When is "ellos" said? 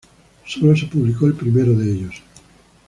1.91-2.23